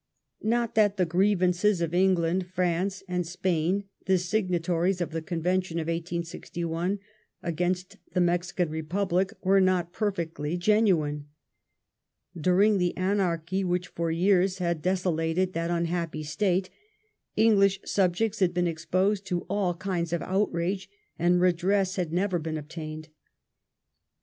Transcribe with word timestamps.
Not 0.41 0.73
that 0.73 0.97
the 0.97 1.05
grievances 1.05 1.79
of 1.79 1.93
England, 1.93 2.47
France, 2.47 3.03
and 3.07 3.23
Spain, 3.23 3.83
the 4.07 4.17
signatories 4.17 4.99
of 4.99 5.11
the 5.11 5.21
Convention 5.21 5.77
of 5.77 5.85
1861, 5.85 6.97
against 7.43 7.97
the 8.11 8.19
Mexican 8.19 8.71
Republic, 8.71 9.31
were 9.43 9.61
not 9.61 9.93
perfectly 9.93 10.57
genuine. 10.57 11.27
During 12.35 12.79
the 12.79 12.97
anarchy 12.97 13.63
which 13.63 13.89
for 13.89 14.09
years 14.09 14.57
had 14.57 14.81
desolated 14.81 15.53
that 15.53 15.69
unhappy 15.69 16.23
State, 16.23 16.71
English 17.35 17.79
subjects 17.85 18.39
had 18.39 18.55
been 18.55 18.65
exposed 18.65 19.23
to 19.27 19.41
all 19.47 19.75
kinds 19.75 20.11
of 20.13 20.23
outrage, 20.23 20.89
and 21.19 21.39
redress 21.39 21.97
had 21.97 22.11
never 22.11 22.39
been 22.39 22.57
obtained. 22.57 23.09